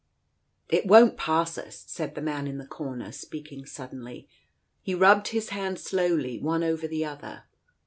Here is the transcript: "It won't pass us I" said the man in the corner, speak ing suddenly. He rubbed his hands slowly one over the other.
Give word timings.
"It 0.69 0.87
won't 0.87 1.15
pass 1.15 1.59
us 1.59 1.75
I" 1.85 1.85
said 1.93 2.15
the 2.15 2.23
man 2.23 2.47
in 2.47 2.57
the 2.57 2.65
corner, 2.65 3.11
speak 3.11 3.51
ing 3.51 3.67
suddenly. 3.67 4.27
He 4.81 4.95
rubbed 4.95 5.27
his 5.27 5.49
hands 5.49 5.83
slowly 5.83 6.39
one 6.39 6.63
over 6.63 6.87
the 6.87 7.05
other. 7.05 7.43